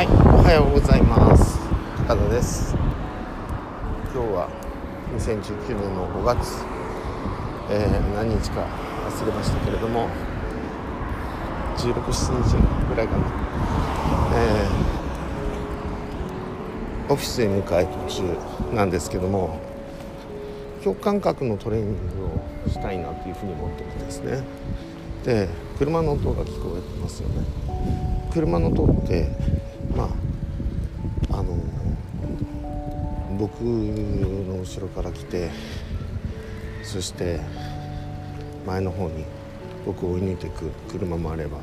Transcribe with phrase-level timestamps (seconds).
[0.00, 0.10] はい、お
[0.42, 1.58] はようございます。
[2.08, 2.74] 高田です。
[4.14, 4.48] 今日は
[5.12, 6.64] 2019年の5月、
[7.68, 8.64] えー何日か
[9.06, 10.08] 忘れましたけれども、
[11.76, 12.56] 16、7日
[12.88, 13.24] ぐらいかな。
[14.36, 18.38] えーオフィスへ向かい途中
[18.74, 19.58] なんですけども、
[20.82, 24.40] 今日感覚のトレーニングをしたいなというふうに思ってるんですね。
[25.26, 25.46] で、
[25.78, 27.44] 車の音が聞こえてますよね。
[28.32, 29.28] 車の音って
[33.40, 35.50] 僕の後ろから来て
[36.82, 37.40] そして
[38.66, 39.24] 前の方に
[39.86, 41.56] 僕を追い抜いていく車もあれば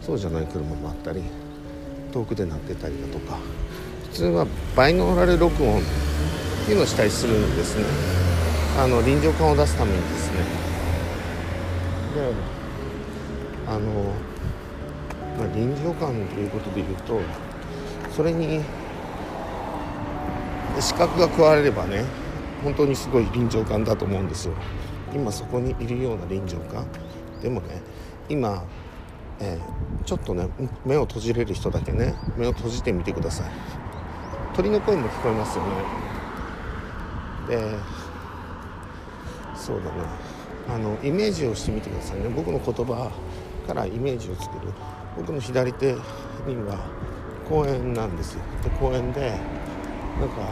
[0.00, 1.24] そうじゃない車もあったり
[2.12, 3.36] 遠くで鳴ってたりだとか
[4.04, 5.82] 普通はバイノーラル録音っ
[6.66, 7.84] ていうのをしたりするんですね。
[8.78, 10.38] あの臨場感を出すためにですね。
[12.14, 12.32] で
[13.66, 14.12] あの
[15.36, 17.20] まあ、臨場感ということで言うと
[18.14, 18.60] それに
[20.80, 22.04] 視覚が加われればね
[22.62, 24.54] 本当にすごい臨場感だと思うんですよ。
[25.14, 26.86] 今そこにいるような臨場感。
[27.40, 27.80] でもね
[28.28, 28.64] 今、
[29.40, 30.48] えーちょっとね
[30.84, 33.50] 目を閉じれる人だけね目を閉じてみてください。
[34.54, 35.70] 鳥の声も聞こえますよね。
[37.48, 37.78] で
[39.56, 40.74] そうだな。
[40.74, 42.28] あのイメージをしてみてくださいね。
[42.28, 43.10] 僕の言葉
[43.66, 44.72] からイメージを作る。
[45.16, 45.98] 僕の左手に
[46.66, 46.86] は
[47.48, 48.40] 公園なんですよ。
[48.62, 49.38] で公園で
[50.24, 50.42] なんか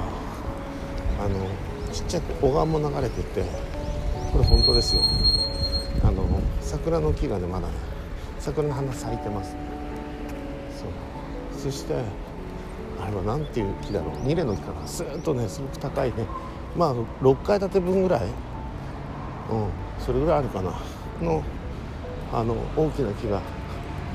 [1.19, 1.49] あの
[1.95, 3.43] ちっちゃく小川も流れてて
[4.31, 5.03] これ本当ですよ。
[6.05, 6.27] あの
[6.61, 7.75] 桜の木がねまだね
[8.39, 9.57] 桜の花咲いてます
[10.79, 10.85] そ
[11.59, 11.63] う。
[11.63, 11.95] そして
[13.01, 14.27] あれは何ていう木だろう。
[14.27, 16.27] ニレの木かなスーッとねすごく高いね。
[16.77, 18.21] まあ6階建て分ぐらい。
[18.21, 18.29] うん。
[19.99, 20.75] それぐらいあるかな。
[21.23, 21.43] の
[22.31, 23.41] あの大きな木が。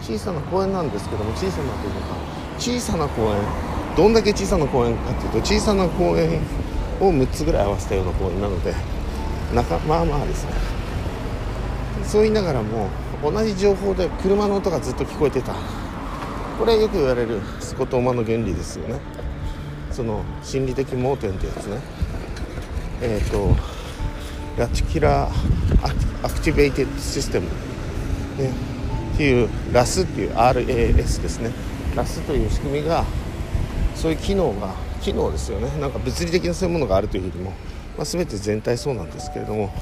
[0.03, 2.15] 小さな公園なんですけども小さなというか
[2.59, 3.66] 小さな公園。
[3.97, 6.39] どんだけ小さな公園かっていうと小さな公園
[7.01, 8.73] を6つぐらい合わせたような公園なので
[9.55, 10.51] なかまあまあですね。
[12.03, 12.89] そう言いながらも
[13.23, 15.53] 同じ情報で車の音がずっと聞こえてた。
[16.59, 18.99] これよく言われるスコトーマの原理ですよね。
[19.91, 21.79] その心理的盲点ってやつね。
[23.01, 23.55] えっ、と
[24.57, 27.47] reticular activated system。
[28.37, 28.51] ね、
[29.13, 31.51] っていうラスっていう RAS ですね。
[31.95, 33.03] ラスという仕組みが
[33.97, 35.69] そういう機能が機能ですよね。
[35.81, 37.51] なんか物理的なそういうものがあるというよりも、
[37.97, 39.73] まあ、全て全体そうなんですけれども、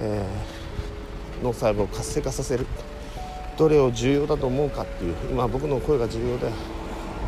[0.00, 0.62] えー
[1.42, 2.66] 脳細胞を活性化させる。
[3.58, 6.50] どれを重要だと思うかっていう今僕の声が重要で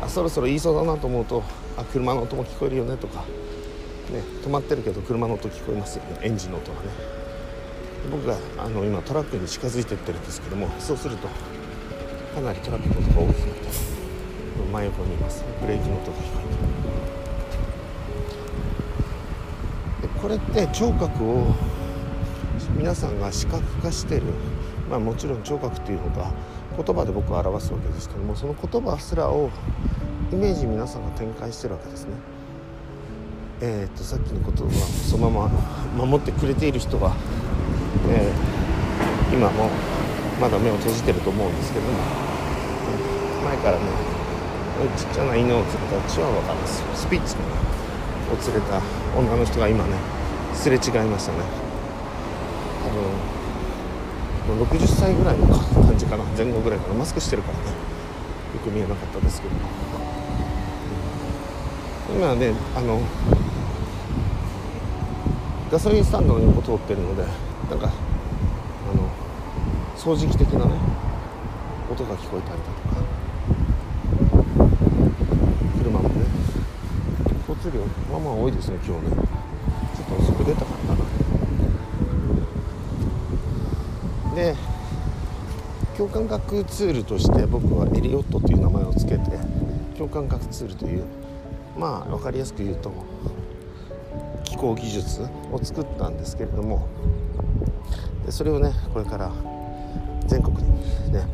[0.01, 1.43] あそろそろ言いそうだなと思うと
[1.77, 3.19] あ車の音も聞こえるよねとか、
[4.11, 6.19] ね、止まってるけど車の音聞こえますよね。
[6.23, 6.87] エンジンの音がね。
[8.11, 13.94] 僕があの今トラックに近づいてってるんですけどもそうするとかなりトラックの音が大きくなってます。
[14.65, 15.43] 真横にいます。
[15.61, 16.39] ブレーキの音が聞こ
[20.01, 20.07] えて。
[20.07, 21.55] でこれって聴覚を
[22.77, 24.23] 皆さんが視覚化してる。
[24.89, 26.31] まあもちろん聴覚っていうのが
[26.77, 29.49] 言葉で僕は表すわけですけどもその言葉すらを
[30.31, 32.11] イメージ皆さんが展開してるわけですね。
[33.61, 37.15] えー、とさっきの言葉をそのまま守ってくれている人は
[38.09, 38.65] えー
[39.33, 39.69] 今も
[40.39, 41.91] まだ目を閉じてると思うんですけども
[43.43, 44.14] 前からね
[44.97, 47.47] ちっちゃな犬を連れたチワワかなスピッツかな
[48.33, 48.81] を連れた
[49.17, 49.95] 女の人が今ね
[50.53, 51.39] すれ違いましたね。
[54.47, 56.23] 多分60歳ぐらいの感じかな。
[56.37, 56.93] 前後ぐらいかな。
[56.95, 57.65] マスクしてるからね。
[57.65, 57.71] よ
[58.63, 59.55] く見えなかったですけど。
[62.15, 63.01] 今ねあの
[65.71, 67.23] ガソリンスタンドの横通ってるので
[67.69, 67.89] なんかあ
[68.95, 69.09] の
[69.97, 70.71] 掃除機的なね
[71.91, 73.03] 音が聞こえたりだとか
[75.79, 76.25] 車もね
[77.71, 77.81] 量
[78.11, 79.15] まあまあ多いですね今日ね。
[79.95, 81.05] ちょっと遅く出たかったな。
[84.35, 84.55] で
[85.97, 89.37] 共感覚ツールとして僕はエリオットという名前を付けて
[89.97, 91.05] 共感覚ツールという
[91.77, 92.91] まあ分かりやすく言うと
[94.43, 95.21] 気候技術
[95.51, 96.89] を作ったんですけれども
[98.25, 99.31] でそれをねこれから
[100.27, 100.63] 全国に
[101.13, 101.25] ね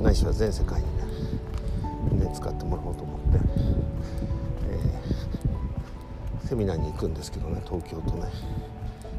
[0.00, 3.38] ないしは全世界にねね使ってもらおうと思って、
[6.52, 8.30] セミナーに行くんですけどね東京とね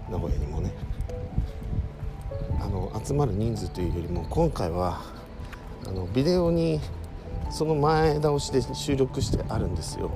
[0.07, 0.71] 名古屋にもね。
[2.61, 5.01] あの集まる人数というよりも今回は
[5.87, 6.79] あのビデオに
[7.49, 10.11] その前倒しで収録してあるんですよ。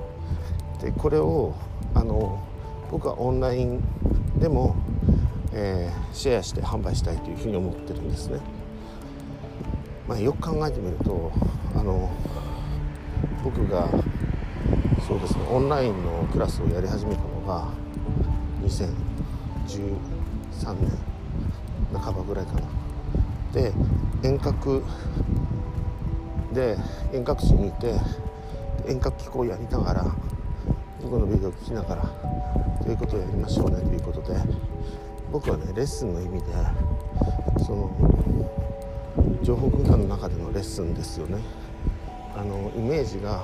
[0.80, 1.54] でこれを
[1.92, 2.40] あの
[2.88, 3.82] 僕はオンライン
[4.38, 4.76] でも、
[5.52, 8.38] えーシェアして販売したいというふうに思ってるんですね、
[10.06, 11.32] まあ、よく考えてみると
[11.74, 12.10] あの
[13.42, 13.88] 僕が
[15.08, 15.40] そうですね。
[15.50, 17.68] オンラインのクラスをやり始めたのが
[18.62, 19.96] 2013
[20.74, 22.60] 年半ばぐらいかな。
[23.54, 23.72] で
[24.22, 24.84] 遠隔
[26.52, 26.76] で
[27.14, 27.94] 遠隔地にいて
[28.86, 30.14] 遠隔機構をやりながら
[31.00, 32.02] 僕のビデオを聞きながら
[32.82, 34.38] ということをやりましょうねということで
[35.32, 36.46] 僕はねレッスンの意味で
[37.64, 37.90] その
[39.42, 41.38] 情報空間の中でのレッスンですよね。
[42.36, 43.42] あのイメージが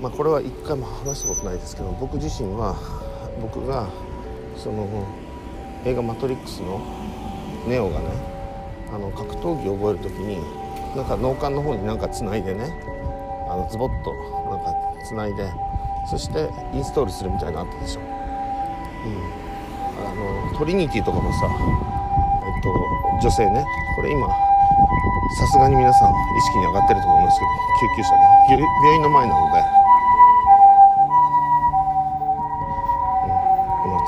[0.00, 2.76] まあこれは一回も話したことないですけど僕自身は
[3.40, 3.88] 僕が
[4.56, 4.86] その
[5.84, 6.80] 映画「マトリックス」の
[7.66, 8.06] ネオがね
[8.92, 10.38] あの格闘技を覚える時に
[10.94, 12.70] なんか脳幹の方になんかつないでね
[13.48, 14.12] あのズボッと
[14.50, 14.72] なんか
[15.04, 15.50] つないで
[16.10, 18.06] そしてインストールするみたいなのあったでしょ、うん、
[20.06, 20.14] あ
[20.52, 22.70] のトリニティとかもさ、えっと、
[23.22, 23.64] 女性ね。
[23.96, 27.50] これ今さすがに皆さん意識に上がってると思うんですけど
[27.80, 28.22] 救急車ね。
[28.82, 29.83] 病院の前なので、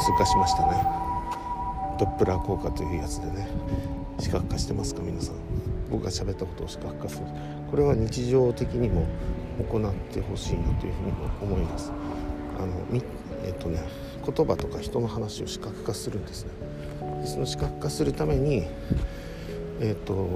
[0.05, 0.87] 通過しましたね。
[1.99, 3.49] ドップラー効果というやつでね。
[4.19, 5.35] 視覚化してますか皆さん。
[5.91, 7.27] 僕が喋ったことを視覚化する。
[7.71, 9.07] これは日常的にも
[9.71, 11.13] 行ってほしいなというふうに
[11.43, 11.93] 思います。
[12.59, 12.73] あの
[13.45, 13.81] えっとね
[14.25, 16.51] 言葉とか人の話を視覚化するんですね。
[17.25, 18.65] その視覚化するために
[19.81, 20.29] えっと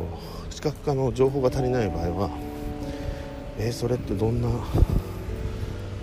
[0.50, 2.30] 視覚化の情報が足りない場合は
[3.58, 4.48] えー、それってどんな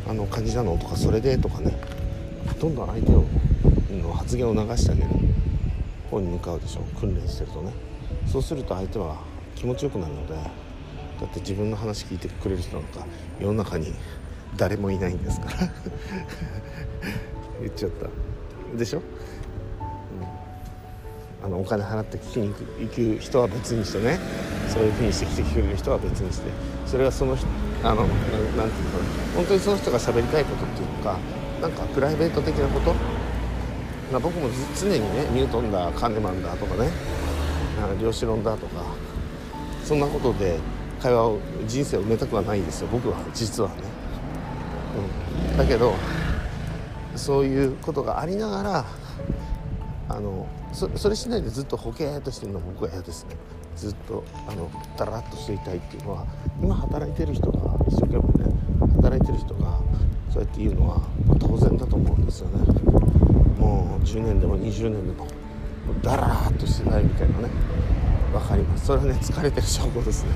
[0.08, 0.78] あの感じなの？
[0.78, 1.38] とかそれで？
[1.38, 1.97] とかね。
[2.56, 3.26] どんどん相手を
[3.92, 5.10] の発言を流してあげる。
[6.10, 6.82] 方に向かうでしょ。
[7.00, 7.74] 訓練してるとね。
[8.26, 9.18] そうすると相手は
[9.56, 10.42] 気持ちよくなるのでだ
[11.26, 13.06] って自分の話聞いてくれる人なんか
[13.40, 13.94] 世の中に
[14.56, 15.56] 誰もいないんですから。
[17.62, 18.08] 言っちゃった。
[18.78, 19.02] でしょ、
[21.44, 24.20] あのお金払って聞きに行く人は別にしてね。
[24.68, 26.52] そういうふうにして来てくれる人は別にして。
[26.86, 27.48] それはその人
[27.84, 28.28] あのなんていうのか
[29.36, 31.18] 本当にその人が喋りたいことっていうか
[31.62, 32.94] なんかプライベート的なこと？
[34.12, 34.48] まあ、僕も
[34.80, 36.90] 常にねニュートンだカンネマンだとかね
[38.02, 38.84] 量子論だとか
[39.84, 40.58] そんなことで
[41.02, 43.76] 会話を人生を埋めたくはないんですよ僕は実はね、
[45.52, 45.94] うん、だけど
[47.18, 48.86] そういうことがありながら
[50.08, 53.36] あのそれしないでずっとほけーっとしてるのは僕は嫌ですね。
[53.76, 56.26] ずっとあのダラッとしていたいっていうのは
[56.62, 58.56] 今働いてる人が一生懸命ね
[58.96, 59.80] 働いてる人が
[60.32, 61.02] そうやって言うのは
[61.40, 62.60] 当然だと思うんですよね。
[63.58, 65.28] もう10年でも20年でも
[66.02, 67.50] ダラーっとしてないみたいなね。
[68.32, 68.88] 分かります。
[68.88, 70.32] それはね疲れてる証拠ですね、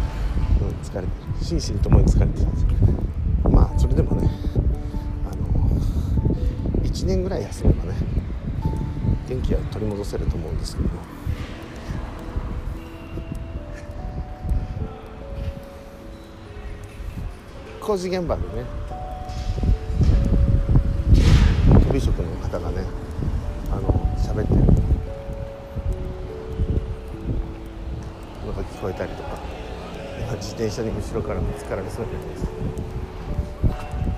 [0.61, 1.07] うん、疲れてる。
[1.59, 2.47] 心身ともに疲れてる
[3.49, 4.29] まあそれでもね
[5.31, 5.43] あの
[6.83, 7.95] 1年ぐらい休めばね
[9.27, 10.95] 元気は取り戻せると思うんですけども。
[17.81, 18.63] 工事現場でね
[21.91, 22.85] 飛び職の方がね
[23.69, 23.81] あの
[24.15, 24.61] 喋ってる。
[28.47, 29.29] のが聞こえたりとか。
[30.37, 32.47] 自転車に後ろからぶつかられそうになります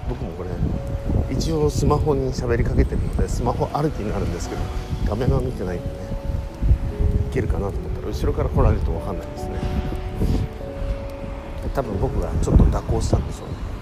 [0.07, 0.49] 僕もこれ
[1.35, 4.61] 一応スマホに喋りかけてるのでスマホ歩きになるんですけど
[5.07, 5.95] 画面は見てないんでね
[7.31, 9.57] いけるかなと思ったら後ろから来られると分かんないですね。
[11.73, 13.72] 多分僕がちょっと蛇行したんでしょうね。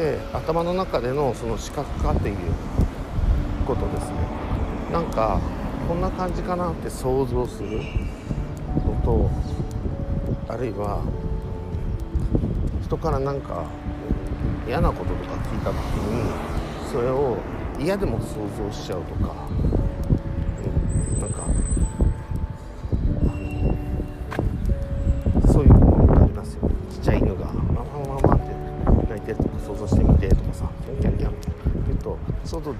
[0.00, 2.36] で頭の中でのその視覚化っていう
[3.66, 4.16] ことですね。
[4.90, 5.38] なんか
[5.86, 7.82] こんな感じかなって想像する
[8.86, 9.30] のと
[10.48, 11.04] あるいは
[12.82, 13.66] 人からなんか
[14.66, 16.32] 嫌なこととか聞いた時に
[16.90, 17.36] それを
[17.78, 19.34] 嫌でも想像しちゃうとか、
[21.14, 21.42] うん、なんか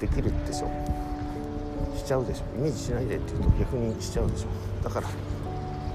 [0.01, 0.71] できるでしょ。
[1.97, 2.45] しちゃうでしょ。
[2.57, 4.49] イメージしないでって言うと逆にしちゃうでしょ。
[4.83, 5.07] だから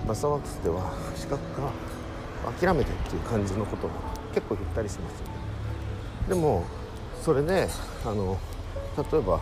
[0.07, 1.71] バスターワークスでは視覚化
[2.59, 3.89] 諦めてっていう感じのことを
[4.33, 5.33] 結構言ったりしますよね。
[6.29, 6.63] でも
[7.23, 7.67] それで
[8.05, 8.37] あの
[9.11, 9.41] 例えば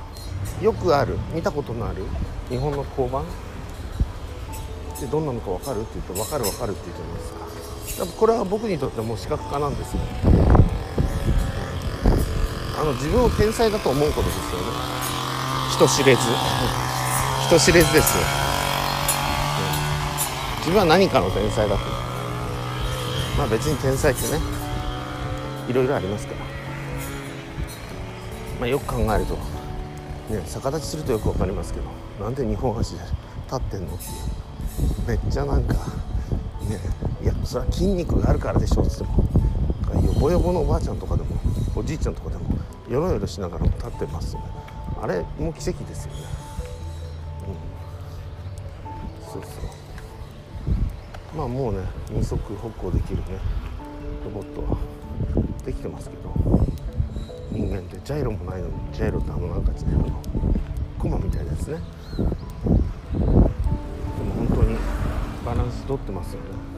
[0.62, 2.04] よくある見たことのある
[2.50, 3.26] 日本の交番っ
[5.00, 7.24] てどんなのか分かるって言うと分かる分かるって言うじゃないで
[7.90, 8.06] すか。
[8.18, 10.00] これは僕にとってもう視覚化なんですよ。
[12.76, 14.66] あの自分を天才だと思うことですよね。
[15.72, 16.22] 人知れず。
[17.48, 18.24] 人知れずですよ、
[20.60, 21.82] 自分は何かの天才だと。
[23.38, 24.40] まあ別に天才ってね
[25.68, 26.40] いろいろありますから。
[28.60, 29.36] まあよく考えると。
[30.34, 31.86] ね逆立ちするとよく分かりますけど
[32.24, 33.04] なんで2本足で
[33.46, 34.12] 立ってんのっていう。
[35.08, 36.80] めっちゃなんかね
[37.22, 39.24] いやそれは筋肉があるからでしょっつっても。
[40.02, 41.36] よぼよぼのおばあちゃんとかでも
[41.76, 42.43] おじいちゃんとかでも
[42.94, 44.48] よろよろしながらも立ってますよね。
[45.02, 46.20] あれもう奇跡ですよね。
[49.24, 49.34] うん。
[49.34, 51.36] そうそう。
[51.36, 51.80] まあもうね
[52.12, 53.24] 二足歩行できるね。
[54.24, 54.78] ロボットは
[55.66, 56.32] できてますけど。
[57.52, 60.22] 人間ってジャイロもないのにジャイロってあのなんかねあの
[61.00, 61.80] コマみたいなやつね。
[62.14, 62.30] でも
[64.38, 64.78] 本当に
[65.44, 66.73] バランス取ってますよね。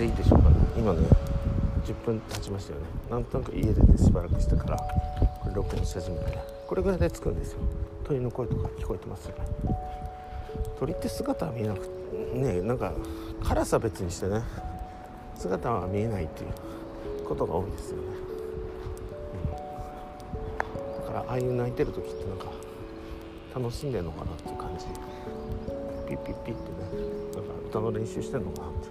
[0.00, 0.42] でいいでしょう。
[0.42, 1.00] かね今ね
[1.84, 2.86] 10分経ちましたよね。
[3.10, 7.58] なんとなく家出てしばらくしてからこれ録音し始めてこれぐらいでつくんですよ。
[8.04, 9.44] 鳥の声とか聞こえてますよね。
[10.78, 11.88] 鳥って姿は見えなく
[12.32, 12.92] ねなんか
[13.42, 14.42] 辛さ別にしてね
[15.36, 18.02] 姿は見えないっていうことが多いですよね、
[20.96, 22.46] うん、だからああいう泣いてる時ってなんか
[23.54, 24.86] 楽しんでるのかなっていう感じ。
[26.08, 26.78] ピッピッピッってね
[27.34, 28.88] なんか歌の練習してんのかなって、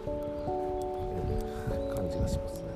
[1.96, 2.70] 感じがしますね。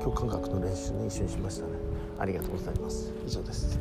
[0.00, 1.72] 共感覚の練習ね一緒にしましたね。
[2.18, 3.12] ありがとうございます。
[3.26, 3.78] 以上です。